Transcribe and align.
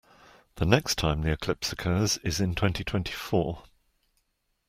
The 0.55 0.65
next 0.65 0.95
time 0.97 1.21
the 1.21 1.31
eclipse 1.31 1.71
occurs 1.71 2.17
is 2.23 2.41
in 2.41 2.55
twenty-twenty-four. 2.55 3.61